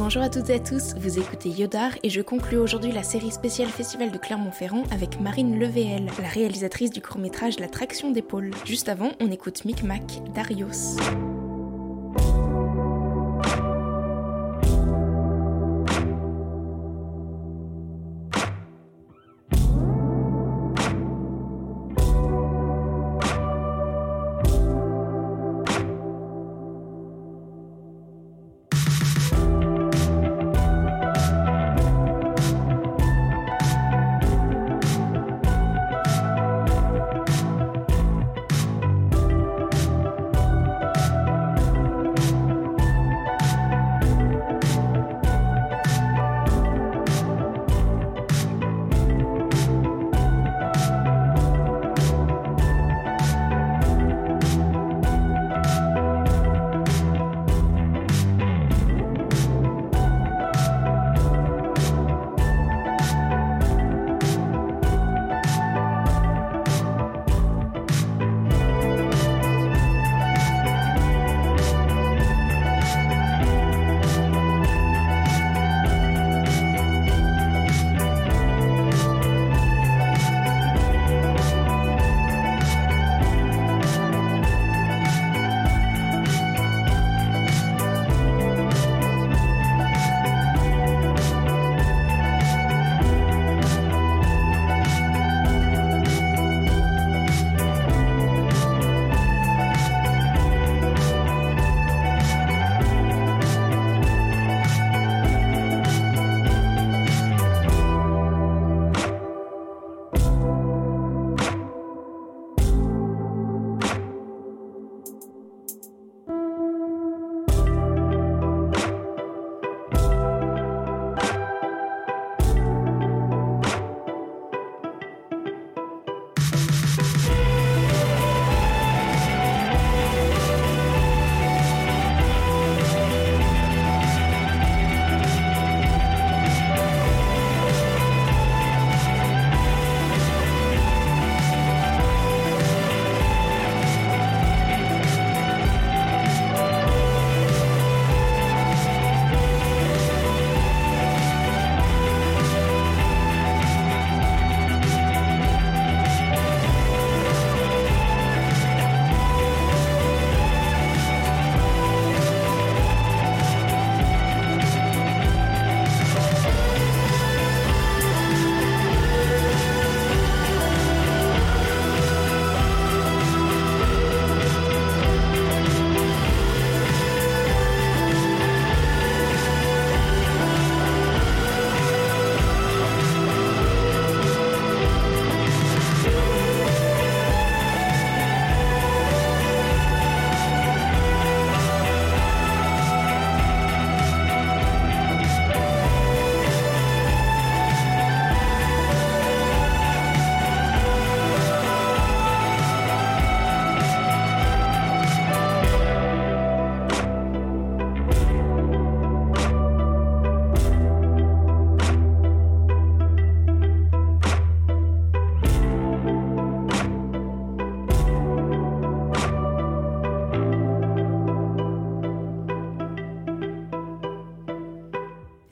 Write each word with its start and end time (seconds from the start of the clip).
Bonjour 0.00 0.22
à 0.22 0.30
toutes 0.30 0.48
et 0.48 0.54
à 0.54 0.58
tous, 0.58 0.94
vous 0.96 1.18
écoutez 1.18 1.50
Yodar 1.50 1.92
et 2.02 2.08
je 2.08 2.22
conclue 2.22 2.56
aujourd'hui 2.56 2.90
la 2.90 3.02
série 3.02 3.30
spéciale 3.30 3.68
Festival 3.68 4.10
de 4.10 4.16
Clermont-Ferrand 4.16 4.84
avec 4.90 5.20
Marine 5.20 5.58
Levéel, 5.58 6.06
la 6.22 6.28
réalisatrice 6.28 6.90
du 6.90 7.02
court-métrage 7.02 7.60
L'attraction 7.60 8.10
d'épaule. 8.10 8.50
Juste 8.64 8.88
avant, 8.88 9.10
on 9.20 9.30
écoute 9.30 9.66
Micmac 9.66 10.22
d'Arios. 10.34 10.96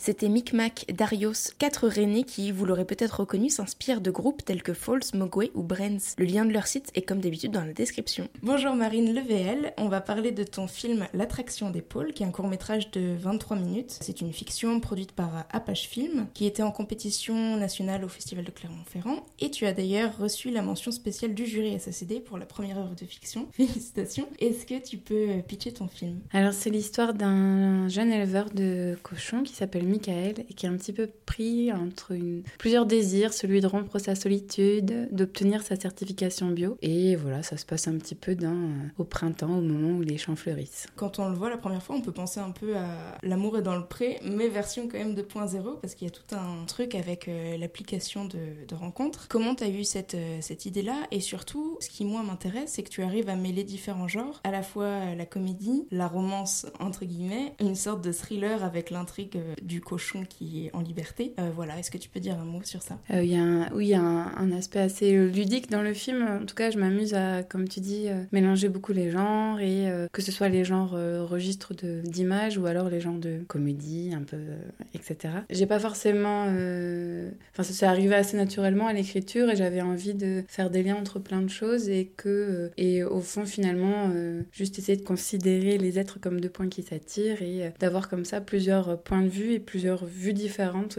C'était 0.08 0.30
Micmac 0.30 0.86
Darius, 0.91 1.52
quatre 1.58 1.86
Rennais 1.86 2.22
qui, 2.22 2.50
vous 2.50 2.64
l'aurez 2.64 2.86
peut-être 2.86 3.20
reconnu, 3.20 3.50
s'inspirent 3.50 4.00
de 4.00 4.10
groupes 4.10 4.42
tels 4.42 4.62
que 4.62 4.72
Falls, 4.72 5.02
Mogwai 5.12 5.50
ou 5.52 5.62
Brands. 5.62 6.14
Le 6.16 6.24
lien 6.24 6.46
de 6.46 6.50
leur 6.50 6.66
site 6.66 6.91
est 6.94 7.02
comme 7.02 7.20
d'habitude 7.20 7.50
dans 7.50 7.62
la 7.62 7.74
description. 7.74 8.26
Bonjour 8.42 8.74
Marine 8.74 9.14
Levéel, 9.14 9.74
on 9.76 9.91
va 9.91 10.00
parler 10.00 10.32
de 10.32 10.44
ton 10.44 10.66
film 10.66 11.06
L'attraction 11.12 11.68
des 11.68 11.82
pôles, 11.82 12.14
qui 12.14 12.22
est 12.22 12.26
un 12.26 12.30
court 12.30 12.48
métrage 12.48 12.91
de 12.91 13.16
23 13.18 13.58
minutes. 13.58 13.98
C'est 14.00 14.22
une 14.22 14.32
fiction 14.32 14.80
produite 14.80 15.12
par 15.12 15.44
Apache 15.50 15.86
Film, 15.86 16.26
qui 16.32 16.47
était 16.47 16.62
en 16.62 16.70
compétition 16.70 17.58
nationale 17.58 18.02
au 18.02 18.08
Festival 18.08 18.47
de 18.47 18.50
Clermont-Ferrand. 18.50 19.26
Et 19.41 19.50
tu 19.50 19.66
as 19.66 19.74
d'ailleurs 19.74 20.16
reçu 20.16 20.50
la 20.50 20.62
mention 20.62 20.91
spéciale 20.91 21.34
du 21.34 21.44
jury 21.44 21.78
SACD 21.78 22.24
pour 22.24 22.38
la 22.38 22.47
première 22.47 22.78
œuvre 22.78 22.94
de 22.94 23.04
fiction. 23.04 23.47
Félicitations. 23.53 24.27
Est-ce 24.38 24.65
que 24.65 24.83
tu 24.83 24.97
peux 24.97 25.42
pitcher 25.47 25.72
ton 25.72 25.86
film? 25.86 26.21
Alors 26.33 26.54
c'est 26.54 26.71
l'histoire 26.71 27.12
d'un 27.12 27.88
jeune 27.88 28.10
éleveur 28.10 28.48
de 28.48 28.97
cochons 29.03 29.42
qui 29.42 29.53
s'appelle 29.53 29.84
Michael 29.98 30.45
et 30.48 30.54
qui 30.54 30.66
est 30.66 30.68
un 30.68 30.77
petit 30.77 30.92
peu 30.92 31.09
pris 31.27 31.72
entre 31.72 32.15
plusieurs 32.59 32.86
désirs, 32.86 33.33
celui 33.33 33.60
de 33.60 33.66
rompre 33.66 33.98
sa 33.98 34.15
solitude, 34.15 35.09
d'obtenir 35.12 35.62
sa 35.62 35.77
certification 35.77 36.48
bio. 36.48 36.77
Et 36.83 37.16
voilà, 37.16 37.42
ça 37.42 37.56
se 37.56 37.66
passe 37.66 37.89
un 37.89 37.98
petit 37.98 38.15
peu 38.15 38.36
euh, 38.42 38.68
au 38.98 39.04
printemps, 39.04 39.59
au 39.59 39.60
moment 39.60 39.98
où 39.98 40.03
les 40.03 40.18
champs 40.18 40.36
fleurissent. 40.36 40.86
Quand 40.97 41.18
on 41.18 41.28
le 41.28 41.34
voit 41.34 41.50
la 41.50 41.59
première 41.59 41.83
fois, 41.83 41.97
on 41.97 42.00
peut 42.00 42.12
penser 42.12 42.41
un 42.41 42.50
peu 42.50 42.77
à 42.77 43.18
L'amour 43.22 43.59
est 43.59 43.62
dans 43.62 43.77
le 43.77 43.84
pré, 43.84 44.21
mais 44.22 44.48
version 44.48 44.89
quand 44.89 44.98
même 44.98 45.15
2.0, 45.15 45.80
parce 45.80 45.95
qu'il 45.95 46.06
y 46.06 46.10
a 46.10 46.15
tout 46.15 46.34
un 46.34 46.65
truc 46.66 46.95
avec 46.95 47.28
euh, 47.28 47.56
l'application 47.56 48.24
de, 48.24 48.39
de 48.66 48.74
rencontres. 48.74 49.27
Comment 49.28 49.54
tu 49.54 49.65
as 49.65 49.68
eu 49.68 49.84
cette, 49.84 50.15
euh, 50.15 50.39
cette 50.41 50.66
idée-là? 50.66 51.06
Et 51.10 51.21
surtout, 51.21 51.77
ce 51.80 51.89
qui 51.89 52.04
moi 52.04 52.22
m'intéresse, 52.22 52.72
c'est 52.72 52.83
que 52.83 52.91
tu 52.91 53.03
arrives 53.03 53.28
à 53.28 53.36
mêler 53.36 53.65
différents 53.65 54.09
genres, 54.09 54.41
à 54.45 54.50
la 54.50 54.62
fois 54.62 55.15
la 55.15 55.27
comédie, 55.27 55.86
la 55.91 56.06
romance 56.06 56.66
entre 56.80 57.04
guillemets, 57.04 57.54
une 57.60 57.74
sorte 57.74 58.03
de 58.03 58.12
thriller 58.12 58.65
avec 58.65 58.91
l'intrigue 58.91 59.41
du 59.62 59.78
cochon 59.80 60.25
qui 60.28 60.66
est 60.66 60.75
en 60.75 60.80
liberté. 60.80 61.34
voilà, 61.54 61.78
est-ce 61.78 61.91
que 61.91 61.98
tu 61.98 62.09
peux 62.09 62.21
dire 62.21 62.39
un 62.39 62.45
mot 62.45 62.60
sur 62.65 62.83
ça? 62.83 62.98
Il 63.10 63.25
y 63.25 63.36
a 63.36 63.42
un, 63.42 63.72
Oui, 63.72 63.86
il 63.86 63.91
y 63.91 63.95
a 63.95 64.01
un, 64.01 64.53
aspect 64.53 64.80
assez 64.80 65.13
ludique 65.13 65.71
dans 65.71 65.83
le 65.83 65.92
film. 65.92 66.27
En 66.42 66.47
tout 66.47 66.54
cas, 66.54 66.71
je 66.71 66.78
m'amuse 66.78 67.15
à, 67.15 67.42
comme 67.42 67.69
tu 67.69 67.80
dis, 67.80 68.09
mélanger 68.33 68.69
beaucoup 68.69 68.92
les 68.92 69.10
genres 69.10 69.60
et 69.60 69.86
que 70.13 70.22
ce 70.22 70.33
soit 70.33 70.48
les 70.48 70.65
genres 70.65 70.92
registres 71.28 71.75
d'images 72.04 72.59
ou 72.59 72.66
alors 72.66 72.89
les 72.89 73.01
genres 73.01 73.19
de 73.19 73.41
comédie, 73.47 74.13
un 74.15 74.22
peu, 74.22 74.39
etc. 74.95 75.34
J'ai 75.51 75.66
pas 75.66 75.78
forcément... 75.78 76.45
Enfin, 76.45 77.63
ça 77.63 77.72
s'est 77.72 77.86
arrivé 77.86 78.15
assez 78.15 78.36
naturellement 78.36 78.86
à 78.86 78.92
l'écriture 78.92 79.51
et 79.51 79.57
j'avais 79.57 79.83
envie 79.83 80.15
de 80.15 80.45
faire 80.48 80.71
des 80.71 80.83
liens 80.83 80.97
entre 80.97 81.19
plein 81.19 81.42
de 81.42 81.51
choses 81.51 81.89
et 81.89 82.10
que... 82.16 82.71
et 82.77 83.04
au 83.04 83.21
fond, 83.21 83.45
finalement, 83.45 84.10
juste 84.53 84.78
essayer 84.78 84.97
de 84.97 85.04
considérer 85.04 85.78
les 85.78 85.98
êtres 85.98 86.19
comme 86.21 86.41
deux 86.41 86.48
points 86.48 86.69
qui 86.69 86.83
s'attirent 86.83 87.42
et 87.42 87.66
euh, 87.66 87.71
d'avoir 87.81 88.09
comme 88.09 88.24
ça 88.24 88.41
plusieurs 88.41 89.01
points 89.03 89.22
de 89.22 89.28
vue 89.28 89.53
et 89.53 89.60
plusieurs 89.68 90.04
vues 90.06 90.32
différentes 90.32 90.98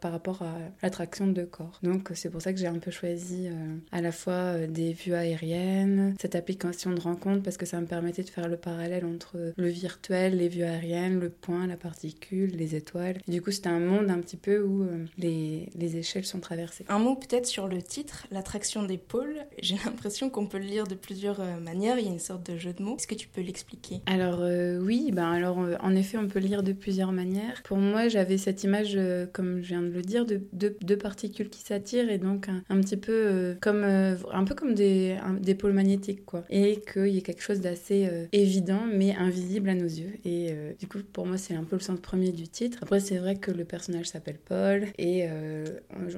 par 0.00 0.12
rapport 0.12 0.42
à 0.42 0.56
l'attraction 0.82 1.26
de 1.26 1.44
corps. 1.44 1.78
Donc 1.82 2.10
c'est 2.14 2.30
pour 2.30 2.40
ça 2.40 2.52
que 2.52 2.58
j'ai 2.58 2.66
un 2.66 2.78
peu 2.78 2.90
choisi 2.90 3.48
euh, 3.48 3.76
à 3.92 4.00
la 4.00 4.12
fois 4.12 4.32
euh, 4.32 4.66
des 4.66 4.92
vues 4.92 5.14
aériennes, 5.14 6.14
cette 6.20 6.34
application 6.34 6.92
de 6.92 7.00
rencontre 7.00 7.42
parce 7.42 7.56
que 7.56 7.66
ça 7.66 7.80
me 7.80 7.86
permettait 7.86 8.22
de 8.22 8.30
faire 8.30 8.48
le 8.48 8.56
parallèle 8.56 9.04
entre 9.04 9.52
le 9.56 9.68
virtuel, 9.68 10.38
les 10.38 10.48
vues 10.48 10.62
aériennes, 10.62 11.20
le 11.20 11.28
point, 11.28 11.66
la 11.66 11.76
particule, 11.76 12.50
les 12.56 12.74
étoiles. 12.74 13.18
du 13.28 13.42
coup 13.42 13.50
c'était 13.50 13.68
un 13.68 13.80
monde 13.80 14.10
un 14.10 14.20
petit 14.20 14.36
peu 14.36 14.62
où 14.62 14.86
les, 15.18 15.68
les 15.74 15.96
échelles 15.96 16.24
sont 16.24 16.40
traversées. 16.40 16.84
Un 16.88 16.98
mot 16.98 17.14
peut-être 17.14 17.46
sur 17.46 17.68
le 17.68 17.82
titre, 17.82 18.26
l'attraction 18.30 18.84
des 18.84 18.98
pôles. 18.98 19.44
J'ai 19.62 19.76
l'impression 19.84 20.30
qu'on 20.30 20.46
peut 20.46 20.58
le 20.58 20.64
lire 20.64 20.86
de 20.86 20.94
plusieurs 20.94 21.40
manières, 21.60 21.98
il 21.98 22.06
y 22.06 22.08
a 22.08 22.12
une 22.12 22.18
sorte 22.18 22.50
de 22.50 22.56
jeu 22.56 22.72
de 22.72 22.82
mots. 22.82 22.96
Est-ce 22.96 23.06
que 23.06 23.14
tu 23.14 23.28
peux 23.28 23.42
l'expliquer? 23.42 24.00
Alors 24.06 24.40
oui, 24.80 25.10
ben 25.12 25.30
alors 25.30 25.58
euh, 25.60 25.76
en 25.80 25.94
effet, 25.94 26.18
on 26.18 26.28
peut 26.28 26.38
lire 26.38 26.62
de 26.62 26.72
plusieurs 26.72 27.12
manières. 27.12 27.62
Pour 27.64 27.78
moi, 27.78 27.97
j'avais 28.06 28.38
cette 28.38 28.62
image, 28.62 28.92
euh, 28.94 29.26
comme 29.26 29.62
je 29.62 29.68
viens 29.68 29.82
de 29.82 29.90
le 29.90 30.02
dire, 30.02 30.24
de 30.24 30.40
deux 30.52 30.96
particules 30.96 31.48
qui 31.48 31.62
s'attirent 31.62 32.10
et 32.10 32.18
donc 32.18 32.48
un, 32.48 32.80
petit 32.80 32.96
peu 32.96 33.12
euh, 33.12 33.54
comme 33.60 33.82
un 33.84 34.44
peu 34.44 34.54
comme 34.54 34.74
des, 34.74 35.16
des 35.40 35.54
pôles 35.56 35.72
magnétiques, 35.72 36.24
quoi. 36.24 36.44
Et 36.50 36.80
qu'il 36.80 37.08
y 37.08 37.18
ait 37.18 37.22
quelque 37.22 37.42
chose 37.42 37.60
d'assez 37.60 38.08
évident 38.32 38.82
mais 38.92 39.14
invisible 39.14 39.70
à 39.70 39.74
nos 39.74 39.86
yeux. 39.86 40.12
Et 40.24 40.50
du 40.78 40.86
coup, 40.86 40.98
pour 41.12 41.26
moi, 41.26 41.38
c'est 41.38 41.54
un 41.54 41.64
peu 41.64 41.76
le 41.76 41.82
sens 41.82 41.98
premier 42.00 42.30
du 42.30 42.46
titre. 42.46 42.78
Après, 42.82 43.00
c'est 43.00 43.18
vrai 43.18 43.36
que 43.36 43.50
le 43.50 43.64
personnage 43.64 44.06
s'appelle 44.06 44.38
Paul 44.38 44.86
et 44.98 45.26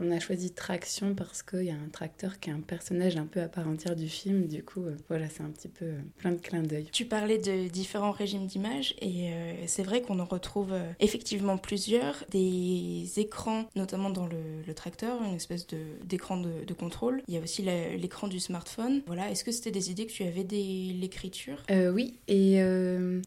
on 0.01 0.11
a 0.11 0.21
choisi 0.21 0.51
Traction 0.51 1.15
parce 1.15 1.43
qu'il 1.43 1.65
y 1.65 1.71
a 1.71 1.75
un 1.75 1.89
tracteur 1.93 2.41
qui 2.41 2.51
est 2.51 2.53
un 2.53 2.61
personnage 2.61 3.17
un 3.17 3.27
peu 3.27 3.41
à 3.41 3.49
part 3.49 3.69
entière 3.69 3.97
du 3.97 4.09
film. 4.09 4.47
Du 4.47 4.63
coup, 4.63 4.85
voilà, 5.09 5.29
c'est 5.29 5.43
un 5.43 5.51
petit 5.51 5.69
peu 5.69 5.87
plein 6.19 6.33
de 6.33 6.41
clins 6.41 6.63
d'œil. 6.63 6.89
Tu 6.93 7.05
parlais 7.05 7.39
de 7.39 7.69
différents 7.69 8.11
régimes 8.11 8.47
d'images 8.47 8.95
et 9.01 9.33
euh, 9.33 9.53
c'est 9.67 9.83
vrai 9.83 10.03
qu'on 10.03 10.19
en 10.19 10.25
retrouve 10.25 10.73
euh, 10.73 10.93
effectivement 11.01 11.59
plusieurs. 11.71 12.25
Des 12.31 13.05
écrans, 13.19 13.69
notamment 13.77 14.11
dans 14.11 14.27
le, 14.27 14.75
tracteur, 14.75 15.23
une 15.23 15.37
espèce 15.37 15.69
d'écran 16.05 16.37
de, 16.37 16.75
contrôle. 16.75 17.23
Il 17.29 17.35
y 17.35 17.39
a 17.39 17.41
aussi 17.41 17.63
l'écran 17.63 18.27
du 18.27 18.41
smartphone. 18.41 19.03
Voilà, 19.07 19.31
est-ce 19.31 19.45
que 19.45 19.53
c'était 19.53 19.71
des 19.71 19.91
idées 19.91 20.07
que 20.07 20.13
tu 20.13 20.25
avais 20.25 20.43
dès 20.43 20.57
l'écriture? 20.57 21.63
Euh, 21.71 21.93
Oui, 21.93 22.15
et 22.27 22.61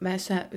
bah 0.02 0.18
ça, 0.18 0.50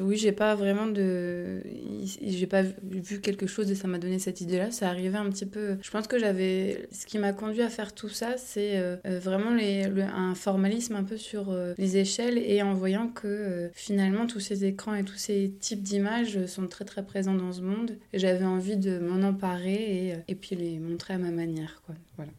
oui, 0.00 0.16
j'ai 0.18 0.32
pas 0.32 0.54
vraiment 0.54 0.86
de, 0.86 1.62
j'ai 2.02 2.46
pas 2.46 2.62
vu 2.82 3.20
quelque 3.22 3.46
chose 3.46 3.70
et 3.70 3.74
ça 3.74 3.88
m'a 3.88 3.98
donné 3.98 4.18
cette 4.18 4.42
idée-là. 4.42 4.70
Ça 4.70 4.90
arrivait 4.90 5.18
un 5.18 5.30
petit 5.30 5.46
peu. 5.46 5.78
Je 5.80 5.90
pense 5.90 6.06
que 6.06 6.18
j'avais, 6.18 6.88
ce 6.92 7.06
qui 7.06 7.16
m'a 7.18 7.32
conduit 7.32 7.62
à 7.62 7.70
faire 7.70 7.94
tout 7.94 8.10
ça, 8.10 8.36
c'est 8.36 8.82
vraiment 9.04 9.54
les, 9.54 9.84
un 9.84 10.34
formalisme 10.34 10.96
un 10.96 11.04
peu 11.04 11.16
sur 11.16 11.56
les 11.78 11.96
échelles 11.96 12.36
et 12.36 12.62
en 12.62 12.74
voyant 12.74 13.08
que 13.08 13.70
finalement 13.72 14.26
tous 14.26 14.40
ces 14.40 14.66
écrans 14.66 14.94
et 14.94 15.04
tous 15.04 15.16
ces 15.16 15.54
types 15.60 15.82
d'images 15.82 16.44
sont 16.46 16.66
très 16.66 16.84
très 16.84 17.02
dans 17.22 17.52
ce 17.52 17.60
monde. 17.60 17.96
J'avais 18.12 18.44
envie 18.44 18.76
de 18.76 18.98
m'en 18.98 19.26
emparer 19.26 20.08
et, 20.08 20.14
et 20.28 20.34
puis 20.34 20.56
les 20.56 20.78
montrer 20.78 21.14
à 21.14 21.18
ma 21.18 21.30
manière. 21.30 21.82
Quoi. 21.86 21.94
Voilà. 22.16 22.32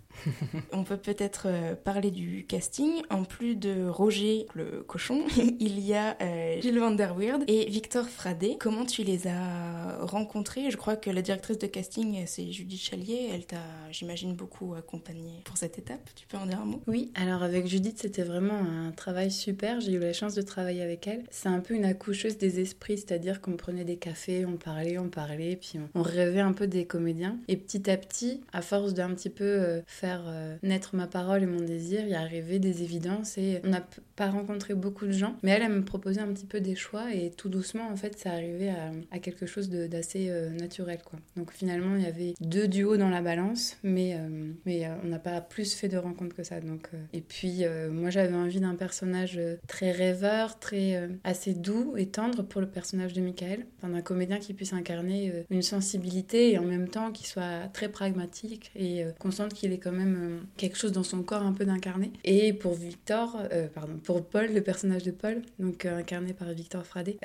On 0.72 0.84
peut 0.84 0.98
peut-être 0.98 1.44
euh, 1.48 1.76
parler 1.76 2.12
du 2.12 2.46
casting. 2.48 3.02
En 3.10 3.24
plus 3.24 3.56
de 3.56 3.88
Roger 3.88 4.48
le 4.54 4.84
cochon, 4.84 5.26
il 5.60 5.80
y 5.80 5.94
a 5.94 6.18
euh, 6.22 6.62
Gilles 6.62 6.80
Van 6.80 6.92
der 6.92 7.16
Weerd 7.16 7.44
et 7.48 7.66
Victor 7.70 8.08
Fradet. 8.08 8.58
Comment 8.60 8.86
tu 8.86 9.04
les 9.04 9.28
as 9.28 9.98
rencontrés? 10.02 10.72
Je 10.72 10.78
crois 10.78 10.96
que 10.96 11.10
la 11.10 11.22
directrice 11.22 11.58
de 11.58 11.68
casting, 11.68 12.24
c'est 12.26 12.52
Judith 12.52 12.82
Chalier. 12.82 13.30
Elle 13.34 13.46
t'a, 13.46 13.58
j'imagine, 13.92 14.36
beaucoup 14.36 14.74
accompagné 14.76 15.42
pour 15.44 15.58
cette 15.58 15.78
étape. 15.78 16.10
Tu 16.16 16.26
peux 16.28 16.38
en 16.38 16.46
dire 16.46 16.60
un 16.62 16.66
mot? 16.66 16.82
Oui, 16.88 17.12
alors 17.16 17.44
avec 17.44 17.68
Judith, 17.68 18.00
c'était 18.00 18.24
vraiment 18.24 18.58
un 18.58 18.92
travail 18.92 19.32
super. 19.32 19.82
J'ai 19.82 19.94
eu 19.94 20.00
la 20.00 20.14
chance 20.14 20.34
de 20.34 20.42
travailler 20.42 20.82
avec 20.82 21.08
elle. 21.08 21.24
C'est 21.32 21.50
un 21.50 21.60
peu 21.60 21.74
une 21.74 21.86
accoucheuse 21.86 22.38
des 22.38 22.60
esprits, 22.60 22.98
c'est-à-dire 22.98 23.42
qu'on 23.42 23.58
prenait 23.58 23.84
des 23.86 23.98
cafés, 23.98 24.46
on 24.46 24.58
parlait, 24.58 24.98
on 24.98 25.10
parlait, 25.10 25.56
puis 25.56 25.80
on, 25.94 26.02
rêvait 26.02 26.40
un 26.40 26.54
peu 26.54 26.68
des 26.68 26.86
comédiens. 26.86 27.38
Et 27.48 27.58
petit 27.58 27.90
à 27.90 27.98
petit, 27.98 28.42
à 28.54 28.62
force 28.62 28.94
d'un 28.94 29.14
petit 29.14 29.30
peu 29.30 29.65
euh, 29.66 29.82
faire 29.88 30.24
euh, 30.28 30.56
naître 30.64 30.96
ma 30.96 31.08
parole 31.08 31.44
et 31.44 31.46
mon 31.46 31.62
désir, 31.62 32.08
y 32.08 32.14
arrivé 32.14 32.60
des 32.60 32.84
évidences 32.84 33.38
et 33.38 33.62
on 33.64 33.70
n'a 33.70 33.86
pas 34.16 34.30
rencontré 34.30 34.74
beaucoup 34.74 35.06
de 35.06 35.12
gens, 35.12 35.36
mais 35.44 35.52
elle, 35.52 35.64
elle 35.64 35.72
me 35.72 35.84
proposait 35.84 36.22
un 36.22 36.32
petit 36.32 36.46
peu 36.46 36.62
des 36.62 36.76
choix 36.76 37.14
et 37.14 37.32
tout 37.32 37.50
doucement, 37.50 37.88
en 37.90 37.96
fait, 37.96 38.18
ça 38.18 38.32
arrivait 38.32 38.74
à, 39.12 39.20
quelque 39.20 39.46
chose 39.46 39.70
d'assez 39.70 40.28
euh, 40.30 40.50
naturel, 40.52 41.00
quoi. 41.04 41.20
Donc 41.36 41.52
finalement, 41.52 41.96
il 41.96 42.04
y 42.04 42.08
avait 42.08 42.34
deux 42.40 42.68
duos 42.68 42.98
dans 42.98 43.10
la 43.10 43.22
balance, 43.22 43.78
mais, 43.84 44.18
mais 44.66 44.88
on 45.04 45.08
n'a 45.08 45.20
pas 45.20 45.42
plus 45.42 45.74
fait 45.74 45.88
de 45.88 45.98
rencontres 45.98 46.36
que 46.36 46.44
ça. 46.44 46.60
Donc, 46.60 46.90
et 47.14 47.22
puis, 47.22 47.64
moi, 47.92 48.10
j'avais 48.10 48.36
envie 48.36 48.60
d'un 48.60 48.76
personnage 48.76 49.40
très 49.68 49.92
rêveur, 49.92 50.60
très 50.60 51.10
assez 51.24 51.54
doux 51.54 51.96
et 51.98 52.08
tendre 52.08 52.44
pour 52.44 52.62
le 52.62 52.68
personnage 52.68 53.14
de 53.14 53.22
Michael, 53.22 53.66
enfin, 53.78 53.90
d'un 53.90 54.02
comédien 54.02 54.38
qui 54.38 54.54
puisse 54.54 54.74
incarner 54.74 55.46
une 55.50 55.62
sensibilité 55.62 56.52
et 56.52 56.60
en 56.60 56.66
même 56.66 56.88
temps 56.88 57.12
qui 57.12 57.28
soit 57.28 57.68
très 57.74 57.90
pragmatique 57.90 58.72
et 58.76 59.06
qu'on 59.20 59.32
sente 59.32 59.55
qu'il 59.56 59.74
est 59.74 59.78
quand 59.78 59.92
même 59.92 60.18
euh, 60.20 60.38
quelque 60.58 60.78
chose 60.78 60.92
dans 60.92 61.04
son 61.04 61.24
corps 61.24 61.42
un 61.42 61.54
peu 61.54 61.66
d'incarné. 61.66 62.12
Et 62.24 62.54
pour 62.54 62.74
Victor, 62.74 63.38
euh, 63.52 63.68
pardon, 63.74 63.98
pour 64.04 64.24
Paul, 64.24 64.54
le 64.54 64.62
personnage 64.62 65.04
de 65.04 65.12
Paul, 65.12 65.42
donc 65.60 65.86
euh, 65.86 65.98
incarné 65.98 66.34
par 66.34 66.50
Victor 66.50 66.86
Fradet, 66.86 67.18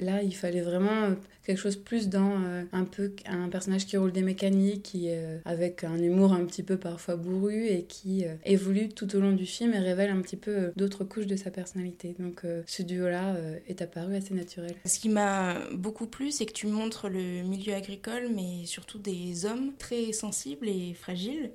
là 0.00 0.22
il 0.22 0.34
fallait 0.34 0.62
vraiment 0.62 1.14
quelque 1.44 1.58
chose 1.58 1.76
plus 1.76 2.08
dans 2.08 2.32
un 2.72 2.84
peu 2.84 3.12
un 3.26 3.48
personnage 3.48 3.86
qui 3.86 3.96
roule 3.96 4.12
des 4.12 4.22
mécaniques, 4.22 4.82
qui 4.82 5.10
avec 5.44 5.84
un 5.84 5.98
humour 5.98 6.32
un 6.32 6.44
petit 6.44 6.62
peu 6.62 6.76
parfois 6.76 7.16
bourru 7.16 7.66
et 7.66 7.82
qui 7.82 8.24
évolue 8.44 8.88
tout 8.88 9.14
au 9.14 9.20
long 9.20 9.32
du 9.32 9.44
film 9.44 9.74
et 9.74 9.78
révèle 9.78 10.10
un 10.10 10.20
petit 10.22 10.36
peu 10.36 10.72
d'autres 10.76 11.04
couches 11.04 11.26
de 11.26 11.36
sa 11.36 11.50
personnalité. 11.50 12.14
Donc 12.18 12.42
ce 12.66 12.82
duo-là 12.82 13.36
est 13.68 13.82
apparu 13.82 14.16
assez 14.16 14.32
naturel. 14.32 14.74
Ce 14.86 14.98
qui 14.98 15.10
m'a 15.10 15.58
beaucoup 15.74 16.06
plu, 16.06 16.30
c'est 16.30 16.46
que 16.46 16.52
tu 16.52 16.66
montres 16.66 17.08
le 17.08 17.42
milieu 17.42 17.74
agricole, 17.74 18.30
mais 18.34 18.64
surtout 18.64 18.98
des 18.98 19.44
hommes 19.44 19.72
très 19.78 20.12
sensibles 20.12 20.68
et 20.68 20.94
fragiles. 20.94 21.50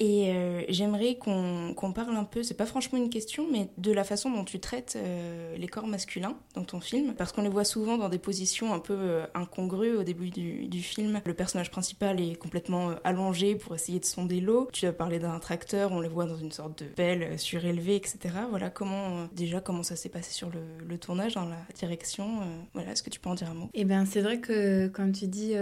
J'aimerais 0.69 1.16
qu'on 1.18 1.94
parle 1.94 2.16
un 2.16 2.24
peu, 2.24 2.44
c'est 2.44 2.54
pas 2.54 2.66
franchement 2.66 2.97
une 2.97 3.09
question, 3.09 3.47
mais 3.52 3.69
de 3.78 3.92
la 3.92 4.04
façon 4.04 4.31
dont 4.31 4.44
tu 4.44 4.59
traites 4.59 4.97
euh, 4.97 5.56
les 5.57 5.68
corps 5.68 5.88
masculins 5.88 6.38
dans 6.56 6.64
ton 6.64 6.80
film, 6.80 7.14
parce 7.16 7.31
qu'on 7.31 7.42
les 7.42 7.49
voit 7.49 7.64
souvent 7.64 7.97
dans 7.97 8.09
des 8.09 8.18
positions 8.19 8.73
un 8.73 8.80
peu 8.80 8.95
euh, 8.95 9.26
incongrues 9.33 9.95
au 9.95 10.04
début 10.04 10.30
du, 10.30 10.81
film. 10.81 11.21
Le 11.26 11.33
personnage 11.33 11.71
principal 11.71 12.21
est 12.21 12.35
complètement 12.35 12.92
euh, 12.92 12.95
allongé 13.04 13.56
pour 13.56 13.76
essayer 13.76 13.99
de 13.99 14.06
sonder 14.06 14.40
l'eau. 14.40 14.69
Tu 14.71 14.85
as 14.85 14.94
parlé 14.94 15.19
d'un 15.19 15.38
tracteur, 15.40 15.92
on 15.92 15.99
les 15.99 16.07
voit 16.07 16.26
dans 16.26 16.38
une 16.38 16.52
sorte 16.52 16.83
de 16.83 16.88
pelle 16.88 17.38
surélevée, 17.38 17.95
etc. 17.95 18.19
Voilà 18.49 18.69
comment, 18.69 19.28
déjà, 19.35 19.59
comment 19.59 19.83
ça 19.83 19.95
s'est 19.95 20.09
passé 20.09 20.31
sur 20.31 20.49
le, 20.49 20.97
tournage, 20.97 21.35
dans 21.35 21.45
la 21.45 21.59
direction. 21.76 22.40
voilà, 22.73 22.92
est-ce 22.92 23.04
que 23.04 23.09
tu 23.09 23.19
peux 23.19 23.30
en 23.30 23.35
dire 23.35 23.49
un 23.49 23.54
mot? 23.54 23.69
Eh 23.73 23.85
bien, 23.85 24.06
c'est 24.06 24.21
vrai 24.21 24.40
que 24.40 24.88
quand 24.88 25.11
tu 25.11 25.28
dis 25.28 25.54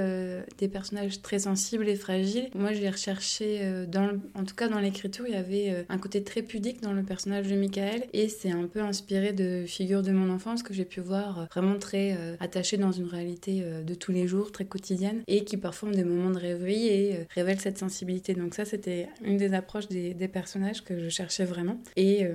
des 0.57 0.67
personnages 0.67 1.21
très 1.21 1.39
sensibles 1.39 1.87
et 1.87 1.95
fragiles, 1.95 2.49
moi 2.55 2.73
j'ai 2.73 2.89
recherché, 2.89 3.85
dans 3.87 4.19
en 4.35 4.43
tout 4.47 4.55
cas 4.55 4.67
dans 4.67 4.79
l'écriture, 4.79 5.25
il 5.27 5.33
y 5.33 5.37
avait 5.37 5.69
euh, 5.69 5.83
un 5.89 5.97
côté 5.97 6.23
très 6.23 6.41
pudique 6.41 6.81
dans 6.81 6.93
le 6.93 7.03
personnage 7.03 7.47
de 7.47 7.55
Michael 7.55 8.05
et 8.13 8.29
c'est 8.29 8.51
un 8.51 8.65
peu 8.65 8.79
inspiré 8.81 9.33
de 9.33 9.65
figures 9.67 10.01
de 10.01 10.11
mon 10.11 10.33
enfance 10.33 10.63
que 10.63 10.73
j'ai 10.73 10.85
pu 10.85 11.01
voir 11.01 11.39
euh, 11.39 11.45
vraiment 11.51 11.77
très 11.77 12.15
euh, 12.17 12.35
attachées 12.39 12.77
dans 12.77 12.91
une 12.91 13.05
réalité 13.05 13.63
de 13.85 13.93
tous 13.93 14.11
les 14.11 14.27
jours, 14.27 14.51
très 14.51 14.65
quotidienne 14.65 15.21
et 15.27 15.43
qui 15.43 15.57
parfois 15.57 15.89
ont 15.89 15.91
des 15.91 16.03
moments 16.03 16.29
de 16.29 16.39
rêverie 16.39 16.87
et 16.87 17.27
révèlent 17.35 17.59
cette 17.59 17.77
sensibilité. 17.77 18.33
Donc 18.33 18.55
ça, 18.55 18.63
c'était 18.63 19.09
une 19.23 19.37
des 19.37 19.53
approches 19.53 19.87
des, 19.89 20.13
personnages 20.27 20.83
que 20.83 20.99
je 20.99 21.09
cherchais 21.09 21.45
vraiment. 21.45 21.77
Et, 21.95 22.27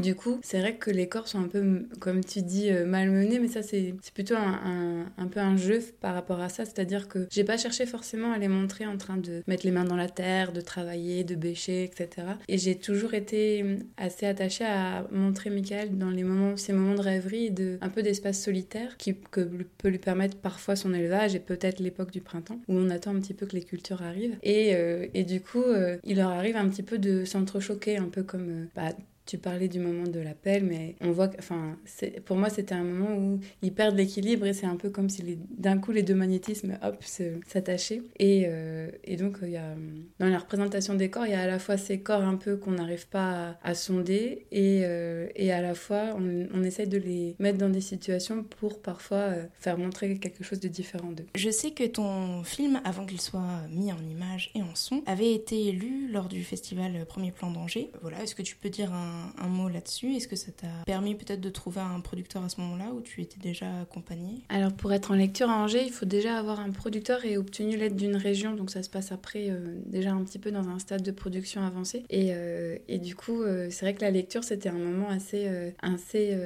du 0.00 0.14
coup, 0.14 0.38
c'est 0.42 0.60
vrai 0.60 0.76
que 0.76 0.90
les 0.90 1.08
corps 1.08 1.28
sont 1.28 1.40
un 1.40 1.48
peu, 1.48 1.86
comme 2.00 2.24
tu 2.24 2.42
dis, 2.42 2.70
malmenés, 2.86 3.38
mais 3.38 3.48
ça, 3.48 3.62
c'est 3.62 3.94
plutôt 4.14 4.34
un, 4.34 5.06
un, 5.16 5.26
peu 5.26 5.40
un 5.40 5.56
jeu 5.56 5.80
par 6.00 6.14
rapport 6.14 6.40
à 6.40 6.48
ça. 6.48 6.64
C'est-à-dire 6.64 7.08
que 7.08 7.26
j'ai 7.30 7.44
pas 7.44 7.56
cherché 7.56 7.86
forcément 7.86 8.32
à 8.32 8.38
les 8.38 8.48
montrer 8.48 8.86
en 8.86 8.96
train 8.96 9.16
de 9.16 9.42
mettre 9.46 9.64
les 9.64 9.72
mains 9.72 9.84
dans 9.84 9.96
la 9.96 10.08
terre, 10.08 10.52
de 10.52 10.60
travailler, 10.60 11.24
de 11.24 11.34
etc. 11.56 12.08
Et 12.48 12.58
j'ai 12.58 12.76
toujours 12.76 13.14
été 13.14 13.62
hum, 13.62 13.78
assez 13.96 14.26
attachée 14.26 14.64
à 14.64 15.06
montrer 15.10 15.50
Michael 15.50 15.96
dans 15.96 16.10
les 16.10 16.24
moments, 16.24 16.56
ces 16.56 16.72
moments 16.72 16.94
de 16.94 17.00
rêverie 17.00 17.50
de, 17.50 17.78
un 17.80 17.88
peu 17.88 18.02
d'espace 18.02 18.40
solitaire 18.40 18.96
qui 18.96 19.14
que 19.30 19.40
peut 19.78 19.88
lui 19.88 19.98
permettre 19.98 20.36
parfois 20.36 20.76
son 20.76 20.94
élevage 20.94 21.34
et 21.34 21.40
peut-être 21.40 21.80
l'époque 21.80 22.10
du 22.10 22.20
printemps 22.20 22.60
où 22.68 22.74
on 22.74 22.90
attend 22.90 23.14
un 23.14 23.20
petit 23.20 23.34
peu 23.34 23.46
que 23.46 23.54
les 23.54 23.62
cultures 23.62 24.02
arrivent. 24.02 24.36
Et, 24.42 24.74
euh, 24.74 25.06
et 25.14 25.24
du 25.24 25.40
coup, 25.40 25.62
euh, 25.62 25.98
il 26.04 26.16
leur 26.16 26.30
arrive 26.30 26.56
un 26.56 26.68
petit 26.68 26.82
peu 26.82 26.98
de 26.98 27.24
s'entrechoquer, 27.24 27.96
un 27.96 28.08
peu 28.08 28.22
comme 28.22 28.48
euh, 28.48 28.64
bah, 28.74 28.92
tu 29.28 29.36
parlais 29.36 29.68
du 29.68 29.78
moment 29.78 30.08
de 30.08 30.20
l'appel, 30.20 30.64
mais 30.64 30.96
on 31.02 31.12
voit, 31.12 31.28
enfin, 31.38 31.76
pour 32.24 32.38
moi, 32.38 32.48
c'était 32.48 32.74
un 32.74 32.82
moment 32.82 33.14
où 33.14 33.40
ils 33.60 33.74
perdent 33.74 33.96
l'équilibre 33.96 34.46
et 34.46 34.54
c'est 34.54 34.64
un 34.64 34.76
peu 34.76 34.88
comme 34.88 35.10
si 35.10 35.38
d'un 35.50 35.76
coup 35.76 35.92
les 35.92 36.02
deux 36.02 36.14
magnétismes, 36.14 36.78
hop, 36.82 37.04
s'attachaient. 37.04 38.00
Et, 38.18 38.44
euh, 38.46 38.90
et, 39.04 39.16
donc, 39.16 39.40
y 39.42 39.58
a, 39.58 39.74
dans 40.18 40.28
la 40.28 40.38
représentation 40.38 40.94
des 40.94 41.10
corps, 41.10 41.26
il 41.26 41.32
y 41.32 41.34
a 41.34 41.42
à 41.42 41.46
la 41.46 41.58
fois 41.58 41.76
ces 41.76 42.00
corps 42.00 42.22
un 42.22 42.36
peu 42.36 42.56
qu'on 42.56 42.70
n'arrive 42.70 43.06
pas 43.06 43.58
à, 43.62 43.74
sonder 43.74 44.46
et, 44.50 44.80
euh, 44.84 45.28
et, 45.36 45.52
à 45.52 45.60
la 45.60 45.74
fois 45.74 46.16
on, 46.16 46.46
on, 46.54 46.62
essaye 46.62 46.88
de 46.88 46.96
les 46.96 47.36
mettre 47.38 47.58
dans 47.58 47.68
des 47.68 47.82
situations 47.82 48.42
pour 48.42 48.80
parfois 48.80 49.34
faire 49.60 49.76
montrer 49.76 50.16
quelque 50.16 50.42
chose 50.42 50.60
de 50.60 50.68
différent 50.68 51.12
d'eux. 51.12 51.26
Je 51.34 51.50
sais 51.50 51.72
que 51.72 51.84
ton 51.84 52.44
film, 52.44 52.80
avant 52.84 53.04
qu'il 53.04 53.20
soit 53.20 53.60
mis 53.70 53.92
en 53.92 54.02
image 54.10 54.50
et 54.54 54.62
en 54.62 54.74
son, 54.74 55.02
avait 55.04 55.34
été 55.34 55.66
élu 55.66 56.08
lors 56.10 56.28
du 56.28 56.42
festival 56.44 57.04
Premier 57.06 57.30
Plan 57.30 57.50
d'Angers. 57.50 57.90
Voilà, 58.00 58.22
est-ce 58.22 58.34
que 58.34 58.42
tu 58.42 58.56
peux 58.56 58.70
dire 58.70 58.92
un, 58.92 59.17
mot 59.48 59.68
là-dessus. 59.68 60.14
Est-ce 60.14 60.28
que 60.28 60.36
ça 60.36 60.52
t'a 60.52 60.68
permis 60.86 61.14
peut-être 61.14 61.40
de 61.40 61.50
trouver 61.50 61.80
un 61.80 62.00
producteur 62.00 62.44
à 62.44 62.48
ce 62.48 62.60
moment-là 62.60 62.92
où 62.94 63.00
tu 63.00 63.22
étais 63.22 63.38
déjà 63.40 63.66
accompagné 63.80 64.42
Alors 64.48 64.72
pour 64.72 64.92
être 64.92 65.10
en 65.10 65.14
lecture 65.14 65.50
à 65.50 65.56
Angers, 65.56 65.84
il 65.84 65.92
faut 65.92 66.06
déjà 66.06 66.36
avoir 66.38 66.60
un 66.60 66.70
producteur 66.70 67.24
et 67.24 67.36
obtenu 67.36 67.76
l'aide 67.76 67.96
d'une 67.96 68.16
région, 68.16 68.54
donc 68.54 68.70
ça 68.70 68.82
se 68.82 68.90
passe 68.90 69.12
après 69.12 69.50
euh, 69.50 69.78
déjà 69.86 70.12
un 70.12 70.22
petit 70.24 70.38
peu 70.38 70.50
dans 70.50 70.68
un 70.68 70.78
stade 70.78 71.02
de 71.02 71.10
production 71.10 71.62
avancé. 71.62 72.04
Et, 72.10 72.30
euh, 72.32 72.76
et 72.88 72.98
du 72.98 73.14
coup, 73.14 73.42
euh, 73.42 73.68
c'est 73.70 73.84
vrai 73.84 73.94
que 73.94 74.02
la 74.02 74.10
lecture, 74.10 74.44
c'était 74.44 74.68
un 74.68 74.78
moment 74.78 75.08
assez, 75.08 75.48
assez 75.82 76.36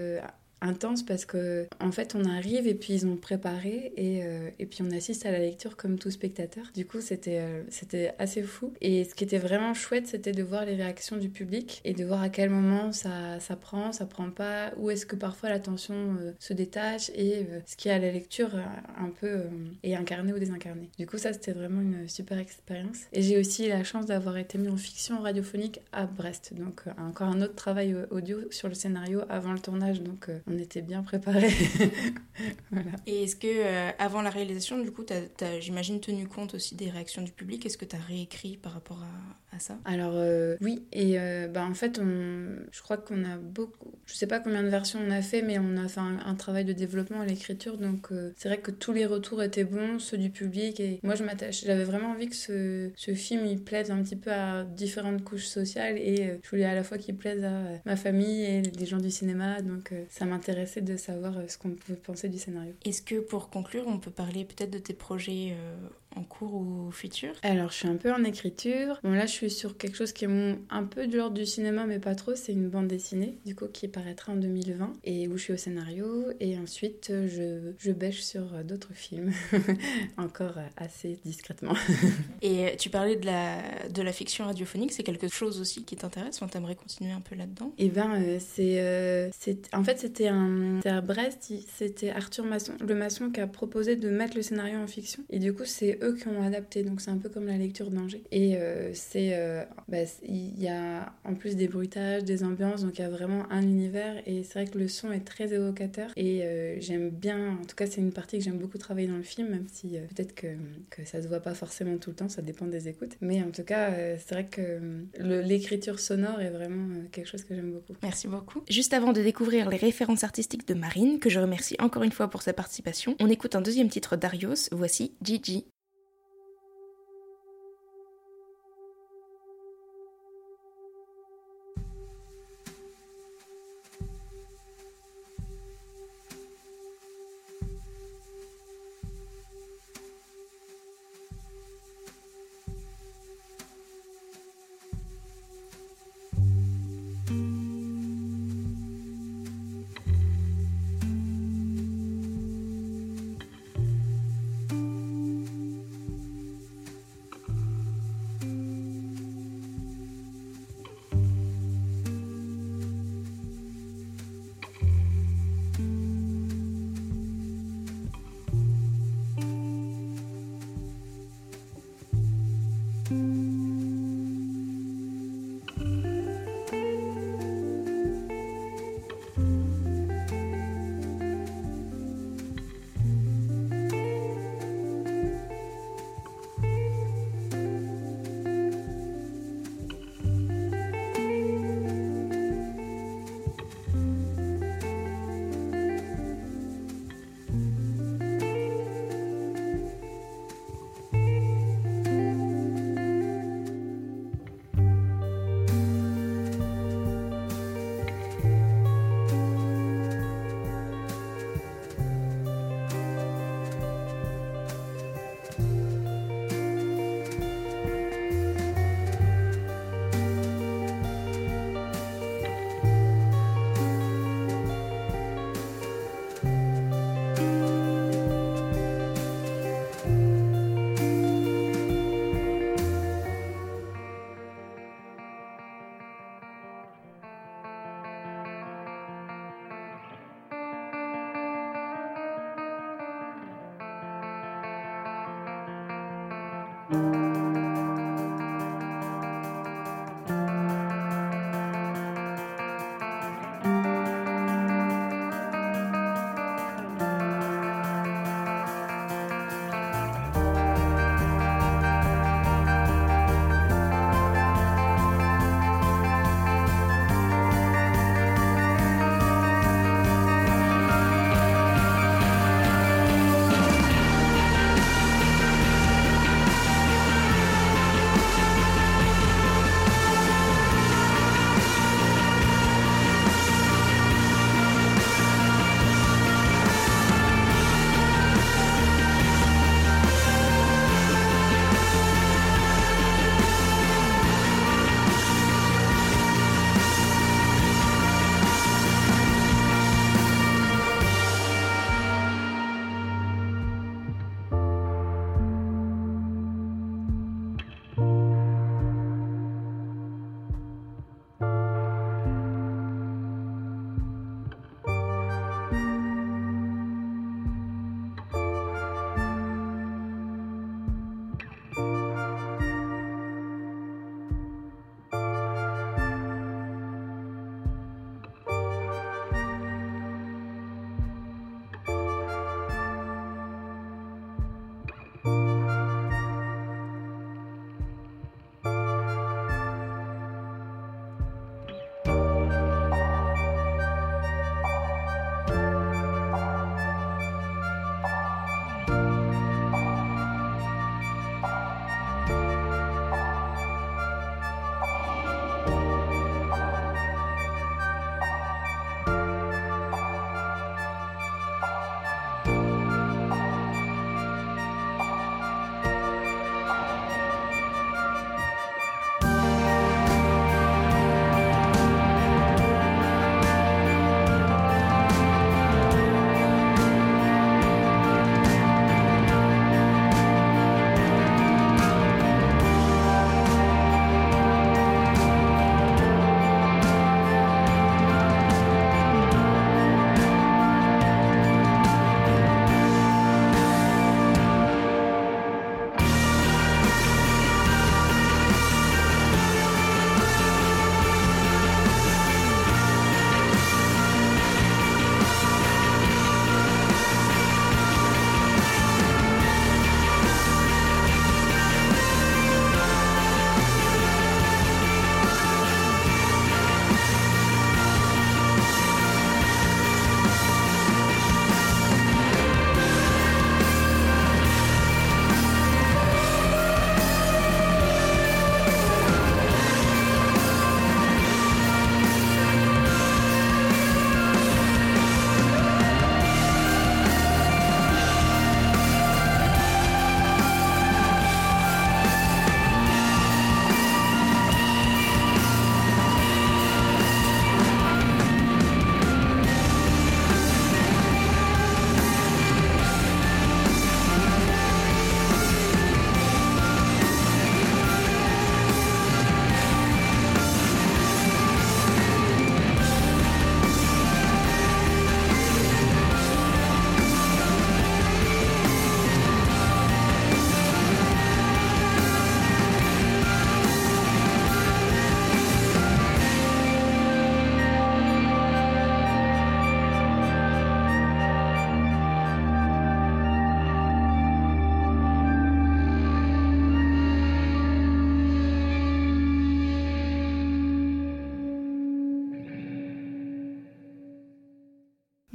intense 0.63 1.03
parce 1.03 1.25
que 1.25 1.67
en 1.81 1.93
fait 1.93 2.15
on 2.15 2.25
arrive 2.25 2.67
et 2.67 2.75
puis 2.75 2.95
ils 2.95 3.07
ont 3.07 3.17
préparé 3.17 3.93
et, 3.97 4.25
euh, 4.25 4.49
et 4.59 4.67
puis 4.67 4.83
on 4.83 4.91
assiste 4.93 5.27
à 5.27 5.33
la 5.33 5.41
lecture 5.41 5.77
comme 5.77 5.99
tout 5.99 6.11
spectateur. 6.11 6.65
Du 6.75 6.87
coup 6.87 7.01
c'était 7.01 7.41
euh, 7.41 7.63
c'était 7.69 8.15
assez 8.19 8.43
fou 8.43 8.73
et 8.81 9.05
ce 9.05 9.15
qui 9.15 9.25
était 9.25 9.39
vraiment 9.39 9.75
chouette 9.75 10.07
c'était 10.07 10.33
de 10.33 10.43
voir 10.43 10.65
les 10.65 10.77
réactions 10.77 11.17
du 11.17 11.29
public 11.29 11.81
et 11.85 11.93
de 11.93 12.05
voir 12.05 12.23
à 12.23 12.29
quel 12.29 12.49
moment 12.49 12.93
ça, 12.93 13.41
ça 13.41 13.57
prend, 13.57 13.93
ça 13.93 14.07
prend 14.07 14.31
pas, 14.31 14.73
où 14.77 14.91
est-ce 14.91 15.05
que 15.05 15.17
parfois 15.17 15.49
l'attention 15.49 16.17
euh, 16.21 16.33
se 16.39 16.53
détache 16.53 17.11
et 17.15 17.47
ce 17.67 17.77
qui 17.77 17.89
est 17.89 17.93
à 17.93 17.99
la 17.99 18.13
lecture 18.13 18.51
un 18.99 19.11
peu 19.21 19.43
est 19.83 19.95
incarné 19.95 20.33
ou 20.33 20.39
désincarné. 20.39 20.91
Du 20.99 21.07
coup 21.07 21.19
ça 21.19 21.33
c'était 21.33 21.53
vraiment 21.53 21.81
une 21.81 22.09
super 22.09 22.39
expérience 22.39 23.01
et 23.13 23.23
j'ai 23.23 23.39
aussi 23.39 23.69
la 23.69 23.83
chance 23.83 24.07
d'avoir 24.07 24.37
été 24.37 24.59
mis 24.59 24.69
en 24.69 24.77
fiction 24.77 25.21
radiophonique 25.21 25.81
à 25.93 26.07
Brest 26.07 26.53
donc 26.55 26.83
encore 26.99 27.29
un 27.29 27.43
autre 27.43 27.55
travail 27.55 27.97
audio 28.11 28.39
sur 28.51 28.69
le 28.69 28.75
scénario 28.75 29.23
avant 29.29 29.53
le 29.53 29.59
tournage 29.59 30.03
donc 30.03 30.29
on 30.52 30.52
était 30.59 30.83
bien 30.83 31.03
préparé. 31.03 31.49
Et 33.07 33.25
est-ce 33.25 33.37
que, 33.37 33.47
euh, 33.47 33.91
avant 33.99 34.23
la 34.23 34.31
réalisation, 34.31 34.79
du 34.79 34.91
coup, 34.91 35.05
tu 35.05 35.13
as, 35.13 35.61
j'imagine, 35.61 36.01
tenu 36.01 36.27
compte 36.27 36.55
aussi 36.55 36.75
des 36.75 36.91
réactions 36.91 37.23
du 37.23 37.33
public? 37.33 37.67
Est-ce 37.67 37.79
que 37.79 37.85
tu 37.85 37.97
as 37.97 38.01
réécrit 38.01 38.57
par 38.57 38.73
rapport 38.73 39.03
à, 39.03 39.57
à 39.57 39.59
ça? 39.59 39.79
Alors, 39.85 40.15
euh, 40.15 40.57
oui. 40.61 40.85
Et 40.93 41.19
euh, 41.19 41.49
bah, 41.49 41.65
en 41.65 41.75
fait, 41.75 41.99
on, 41.99 42.57
je 42.71 42.83
crois 42.83 42.97
qu'on 42.97 43.25
a 43.25 43.37
beaucoup. 43.37 43.93
Je 44.07 44.15
sais 44.15 44.27
pas 44.27 44.41
combien 44.41 44.63
de 44.63 44.69
versions 44.69 45.01
on 45.05 45.11
a 45.11 45.23
fait, 45.23 45.43
mais 45.43 45.59
on 45.59 45.77
a 45.77 45.89
fait 45.89 46.01
un, 46.01 46.35
travail 46.35 46.65
de 46.65 46.73
développement 46.73 47.21
à 47.21 47.27
l'écriture. 47.27 47.77
Donc, 47.79 48.09
c'est 48.37 48.49
vrai 48.49 48.59
que 48.59 48.71
tous 48.71 48.93
les 48.93 49.07
retours 49.07 49.43
étaient 49.43 49.65
bons, 49.65 49.99
ceux 49.99 50.19
du 50.19 50.31
public. 50.31 50.81
Et 50.81 50.99
moi, 51.03 51.15
je 51.15 51.23
m'attache. 51.23 51.65
J'avais 51.65 51.85
vraiment 51.85 52.11
envie 52.11 52.29
que 52.29 52.35
ce, 52.35 52.91
ce, 52.97 53.15
film 53.15 53.47
il 53.47 53.63
plaise 53.63 53.91
un 53.91 54.03
petit 54.03 54.17
peu 54.17 54.33
à 54.33 54.65
différentes 54.65 55.23
couches 55.23 55.47
sociales. 55.47 55.99
Et 55.99 56.39
je 56.43 56.51
voulais 56.51 56.65
à 56.65 56.75
la 56.75 56.83
fois 56.83 56.99
qu'il 56.99 57.17
plaise 57.17 57.45
à 57.45 57.63
ma 57.85 57.97
famille 57.97 58.43
et 58.43 58.63
les 58.63 58.87
gens 58.87 58.99
du 58.99 59.11
cinéma. 59.11 59.61
Donc, 59.63 59.93
ça 60.09 60.25
m'intéresse 60.25 60.42
intéressé 60.43 60.81
de 60.81 60.97
savoir 60.97 61.39
euh, 61.39 61.47
ce 61.47 61.57
qu'on 61.57 61.71
peut 61.71 61.95
penser 61.95 62.29
du 62.29 62.39
scénario. 62.39 62.75
Est-ce 62.85 63.01
que 63.01 63.21
pour 63.21 63.49
conclure, 63.49 63.85
on 63.87 63.99
peut 63.99 64.11
parler 64.11 64.45
peut-être 64.45 64.71
de 64.71 64.79
tes 64.79 64.93
projets 64.95 65.53
euh, 65.53 65.77
en 66.17 66.23
cours 66.23 66.55
ou 66.55 66.91
futur 66.91 67.33
Alors, 67.43 67.71
je 67.71 67.77
suis 67.77 67.89
un 67.89 67.97
peu 67.97 68.13
en 68.13 68.25
écriture. 68.25 69.01
Bon, 69.03 69.13
là, 69.13 69.27
je 69.27 69.33
suis 69.33 69.51
sur 69.51 69.77
quelque 69.77 69.97
chose 69.97 70.13
qui 70.13 70.25
est 70.25 70.57
un 70.71 70.85
peu 70.85 71.07
de 71.07 71.17
l'ordre 71.17 71.35
du 71.35 71.47
cinéma, 71.47 71.87
mais 71.87 71.99
pas 71.99 72.15
trop. 72.15 72.35
C'est 72.35 72.53
une 72.53 72.69
bande 72.69 72.89
dessinée, 72.89 73.39
du 73.45 73.55
coup, 73.55 73.67
qui 73.67 73.89
paraîtra 73.89 74.33
en 74.33 74.37
2020 74.37 74.93
et 75.05 75.29
où 75.29 75.37
je 75.37 75.43
suis 75.43 75.53
au 75.53 75.57
scénario. 75.57 76.27
Et 76.41 76.59
ensuite, 76.59 77.09
je, 77.11 77.73
je 77.79 77.93
bêche 77.93 78.23
sur 78.23 78.65
d'autres 78.65 78.95
films, 78.95 79.33
encore 80.17 80.59
assez 80.77 81.19
discrètement. 81.25 81.75
et 82.43 82.77
tu 82.79 82.91
parlais 82.91 83.17
de 83.17 83.27
la, 83.27 83.89
de 83.89 84.03
la 84.03 84.13
fiction 84.13 84.45
radiophonique, 84.45 84.93
c'est 84.93 85.03
quelque 85.03 85.29
chose 85.29 85.61
aussi 85.61 85.85
qui 85.85 85.97
t'intéresse? 85.97 86.41
On 86.43 86.49
t'aimerait 86.49 86.75
continuer 86.75 87.13
un 87.13 87.21
peu 87.21 87.35
là-dedans? 87.35 87.73
Eh 87.79 87.89
ben, 87.89 88.11
euh, 88.15 88.39
c'est, 88.41 88.81
euh, 88.81 89.29
c'est. 89.39 89.75
En 89.75 89.85
fait, 89.85 89.99
c'était 89.99 90.29
un. 90.29 90.81
à 90.85 91.01
Brest, 91.01 91.53
c'était 91.77 92.11
Arthur 92.11 92.45
Masson, 92.45 92.75
le 92.81 92.95
maçon, 92.95 93.31
qui 93.31 93.41
a 93.41 93.47
proposé 93.47 93.97
de 93.97 94.11
mettre 94.11 94.37
le 94.37 94.43
scénario 94.43 94.79
en 94.79 94.87
fiction. 94.87 95.23
Et 95.31 95.39
du 95.39 95.53
coup, 95.53 95.65
c'est 95.65 96.02
eux 96.03 96.15
qui 96.15 96.29
ont 96.29 96.43
adapté, 96.43 96.83
donc 96.83 97.01
c'est 97.01 97.11
un 97.11 97.19
peu 97.19 97.29
comme 97.29 97.47
la 97.47 97.57
lecture 97.57 97.91
d'Angers. 97.91 98.23
Et 98.31 98.57
euh, 98.57 98.91
c'est, 98.95 99.31
euh, 99.35 99.65
bah, 99.89 99.99
il 100.27 100.61
y 100.61 100.69
a 100.69 101.13
en 101.25 101.35
plus 101.35 101.57
des 101.57 101.69
bruitages, 101.69 102.25
des 102.25 102.45
ambiances, 102.45 102.83
donc 102.83 102.99
il 102.99 103.03
y 103.03 103.05
a 103.05 103.09
vraiment 103.09 103.45
un 103.51 103.63
univers. 103.63 104.17
Et 104.27 104.43
c'est 104.43 104.61
vrai 104.61 104.71
que 104.71 104.79
le 104.79 104.89
son 104.89 105.13
est 105.13 105.25
très 105.25 105.53
évocateur. 105.53 106.11
Et 106.17 106.43
euh, 106.43 106.77
j'aime 106.81 107.11
bien, 107.11 107.59
en 107.61 107.65
tout 107.65 107.77
cas, 107.77 107.87
c'est 107.87 108.01
une 108.01 108.13
partie 108.13 108.39
que 108.39 108.45
j'aime 108.45 108.59
beaucoup 108.59 108.79
travailler 108.79 109.09
dans 109.09 109.17
le 109.17 109.23
film, 109.23 109.49
même 109.49 109.67
si 109.73 109.97
peut-être 110.15 110.35
que, 110.35 110.49
que 110.91 111.05
ça 111.05 111.23
se 111.23 111.29
voit 111.29 111.41
pas 111.41 111.55
forcément 111.55 111.97
tout 111.99 112.11
le 112.11 112.17
temps, 112.17 112.29
ça 112.29 112.43
dépend 112.43 112.67
des 112.67 112.89
écoutes. 112.89 113.17
Mais 113.21 113.43
en 113.43 113.51
tout 113.51 113.65
cas, 113.65 113.91
c'est 114.19 114.35
vrai 114.35 114.47
que 114.47 114.81
l'écriture 115.19 116.01
sonore 116.01 116.41
est 116.41 116.51
vraiment 116.51 116.89
quelque 117.11 117.29
chose 117.29 117.45
que 117.45 117.55
j'aime 117.55 117.73
beaucoup. 117.73 117.95
Merci 118.03 118.29
beaucoup. 118.29 118.63
Juste 118.69 118.93
avant 118.93 119.13
de 119.13 119.23
découvrir 119.23 119.69
les 119.71 119.77
références 119.77 120.25
artistiques 120.25 120.67
de 120.67 120.75
Marine, 120.75 121.19
que 121.19 121.31
je 121.31 121.39
remercie 121.39 121.77
encore 121.79 122.03
une 122.03 122.13
fois 122.13 122.29
pour 122.29 122.43
sa 122.43 122.53
participation, 122.53 123.17
on 123.21 123.29
écoute 123.29 123.55
un 123.55 123.61
deuxième 123.61 123.89
titre 123.89 124.17
d'Arios, 124.17 124.69
voici 124.73 125.13
Gigi. 125.23 125.67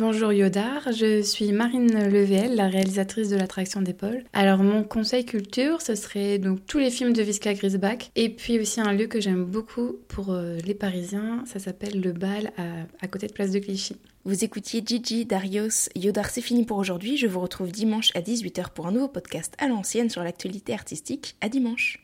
Bonjour 0.10 0.32
Yodar, 0.32 0.94
je 0.94 1.22
suis 1.22 1.52
Marine 1.52 1.92
Level, 2.10 2.56
la 2.56 2.70
réalisatrice 2.70 3.28
de 3.28 3.36
l'attraction 3.36 3.82
d'épaule. 3.82 4.24
Alors 4.32 4.60
mon 4.60 4.86
conseil 4.86 5.26
culture, 5.26 5.82
ce 5.82 5.96
serait 5.96 6.38
donc 6.38 6.66
tous 6.66 6.78
les 6.78 6.92
films 6.92 7.12
de 7.12 7.22
Visca 7.22 7.54
Grisbach 7.54 8.10
et 8.16 8.30
puis 8.30 8.58
aussi 8.58 8.80
un 8.80 8.94
lieu 8.94 9.08
que 9.08 9.20
j'aime 9.20 9.44
beaucoup 9.44 9.98
pour 10.08 10.32
euh, 10.32 10.60
les 10.66 10.76
Parisiens, 10.76 11.44
ça 11.46 11.60
s'appelle 11.60 12.00
le 12.00 12.14
Bal 12.14 12.54
à, 13.02 13.08
côté 13.10 13.28
de 13.28 13.34
Place 13.34 13.52
de 13.52 13.60
Clichy. 13.60 13.98
Vous 14.24 14.46
écoutiez 14.46 14.82
Gigi, 14.86 15.26
Darius, 15.26 15.90
Yodar, 15.94 16.30
c'est 16.30 16.40
fini 16.40 16.64
pour 16.64 16.78
aujourd'hui. 16.78 17.18
Je 17.18 17.28
vous 17.28 17.42
retrouve 17.42 17.74
dimanche 17.74 18.12
à 18.16 18.22
18h 18.22 18.70
pour 18.74 18.88
un 18.88 18.94
nouveau 18.94 19.10
podcast 19.10 19.56
à 19.58 19.68
l'ancienne 19.68 20.10
sur 20.10 20.24
l'actualité 20.24 20.74
artistique. 20.74 21.36
À 21.42 21.50
dimanche. 21.50 21.96